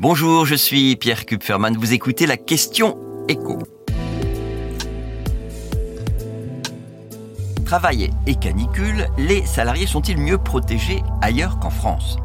[0.00, 1.76] Bonjour, je suis Pierre Kupferman.
[1.76, 2.98] Vous écoutez la question
[3.28, 3.60] écho.
[7.64, 12.16] Travail et canicule, les salariés sont-ils mieux protégés ailleurs qu'en France?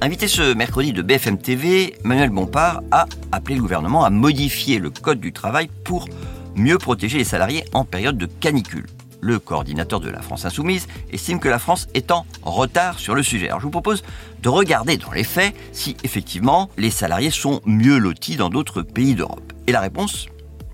[0.00, 4.90] Invité ce mercredi de BFM TV, Manuel Bompard a appelé le gouvernement à modifier le
[4.90, 6.08] code du travail pour
[6.54, 8.86] mieux protéger les salariés en période de canicule
[9.20, 13.22] le coordinateur de la France Insoumise, estime que la France est en retard sur le
[13.22, 13.48] sujet.
[13.48, 14.02] Alors je vous propose
[14.42, 19.14] de regarder dans les faits si effectivement les salariés sont mieux lotis dans d'autres pays
[19.14, 19.52] d'Europe.
[19.66, 20.26] Et la réponse?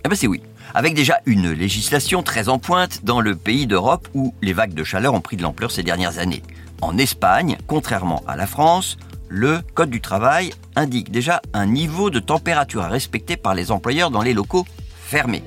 [0.05, 0.43] Eh ben c'est oui.
[0.75, 4.85] Avec déjà une législation très en pointe dans le pays d'Europe où les vagues de
[4.85, 6.43] chaleur ont pris de l'ampleur ces dernières années.
[6.81, 8.97] En Espagne, contrairement à la France,
[9.29, 14.11] le Code du travail indique déjà un niveau de température à respecter par les employeurs
[14.11, 14.67] dans les locaux
[15.05, 15.43] fermés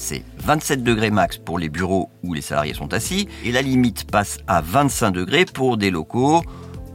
[0.00, 4.10] c'est 27 degrés max pour les bureaux où les salariés sont assis, et la limite
[4.10, 6.42] passe à 25 degrés pour des locaux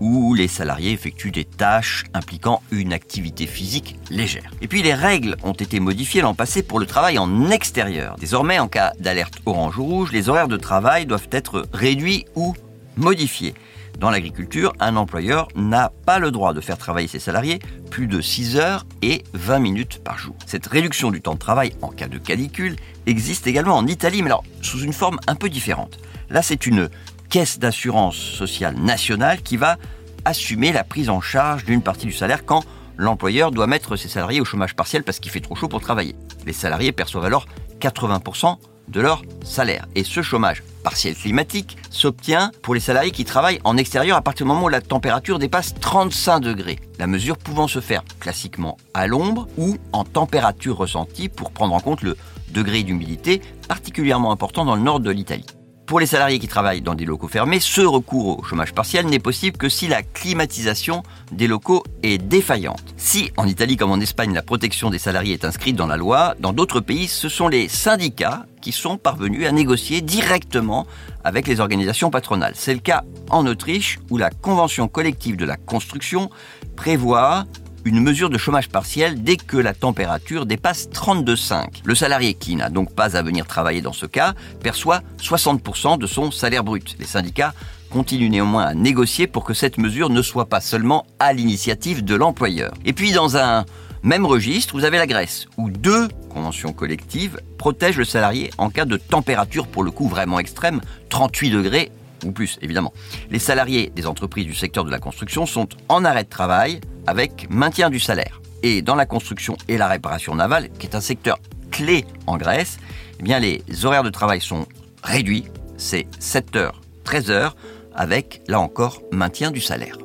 [0.01, 4.51] où les salariés effectuent des tâches impliquant une activité physique légère.
[4.61, 8.15] Et puis les règles ont été modifiées l'an passé pour le travail en extérieur.
[8.19, 12.55] Désormais, en cas d'alerte orange ou rouge, les horaires de travail doivent être réduits ou
[12.97, 13.53] modifiés.
[13.99, 18.19] Dans l'agriculture, un employeur n'a pas le droit de faire travailler ses salariés plus de
[18.19, 20.35] 6 heures et 20 minutes par jour.
[20.45, 24.29] Cette réduction du temps de travail en cas de canicule existe également en Italie, mais
[24.29, 25.99] alors sous une forme un peu différente.
[26.29, 26.89] Là, c'est une
[27.29, 29.77] caisse d'assurance sociale nationale qui va
[30.25, 32.63] assumer la prise en charge d'une partie du salaire quand
[32.97, 36.15] l'employeur doit mettre ses salariés au chômage partiel parce qu'il fait trop chaud pour travailler.
[36.45, 37.45] Les salariés perçoivent alors
[37.79, 38.57] 80%
[38.87, 39.87] de leur salaire.
[39.95, 44.45] Et ce chômage partiel climatique s'obtient pour les salariés qui travaillent en extérieur à partir
[44.45, 46.77] du moment où la température dépasse 35 degrés.
[46.99, 51.79] La mesure pouvant se faire classiquement à l'ombre ou en température ressentie pour prendre en
[51.79, 52.15] compte le
[52.51, 55.47] degré d'humidité particulièrement important dans le nord de l'Italie.
[55.85, 59.19] Pour les salariés qui travaillent dans des locaux fermés, ce recours au chômage partiel n'est
[59.19, 62.81] possible que si la climatisation des locaux est défaillante.
[62.97, 66.33] Si, en Italie comme en Espagne, la protection des salariés est inscrite dans la loi,
[66.39, 70.87] dans d'autres pays, ce sont les syndicats qui sont parvenus à négocier directement
[71.23, 72.53] avec les organisations patronales.
[72.55, 76.31] C'est le cas en Autriche où la convention collective de la construction
[76.75, 77.45] prévoit
[77.85, 81.81] une mesure de chômage partiel dès que la température dépasse 32,5.
[81.83, 86.07] Le salarié qui n'a donc pas à venir travailler dans ce cas perçoit 60% de
[86.07, 86.95] son salaire brut.
[86.99, 87.53] Les syndicats
[87.91, 92.15] continuent néanmoins à négocier pour que cette mesure ne soit pas seulement à l'initiative de
[92.15, 92.73] l'employeur.
[92.85, 93.65] Et puis dans un
[94.01, 98.85] même registre, vous avez la Grèce, où deux conventions collectives protègent le salarié en cas
[98.85, 101.91] de température pour le coup vraiment extrême, 38 degrés
[102.23, 102.93] ou plus évidemment.
[103.29, 107.47] Les salariés des entreprises du secteur de la construction sont en arrêt de travail avec
[107.49, 108.41] maintien du salaire.
[108.63, 111.39] Et dans la construction et la réparation navale, qui est un secteur
[111.71, 112.77] clé en Grèce,
[113.19, 114.65] eh bien les horaires de travail sont
[115.03, 115.45] réduits,
[115.77, 117.55] c'est 7 heures, 13 heures,
[117.93, 119.97] avec, là encore, maintien du salaire.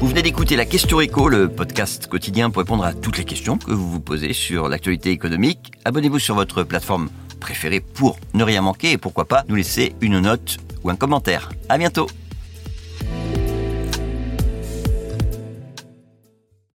[0.00, 3.58] Vous venez d'écouter la Question Éco, le podcast quotidien pour répondre à toutes les questions
[3.58, 5.72] que vous vous posez sur l'actualité économique.
[5.84, 10.20] Abonnez-vous sur votre plateforme préférée pour ne rien manquer et pourquoi pas nous laisser une
[10.20, 11.50] note ou un commentaire.
[11.68, 12.08] À bientôt!